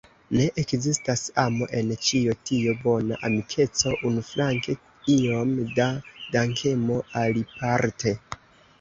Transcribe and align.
Ne 0.37 0.45
ekzistas 0.61 1.25
amo 1.41 1.67
en 1.81 1.91
ĉio 2.07 2.35
tio: 2.49 2.73
bona 2.87 3.19
amikeco 3.31 3.95
unuflanke, 4.11 4.77
iom 5.19 5.55
da 5.79 5.91
dankemo 6.35 7.03
aliparte. 7.25 8.21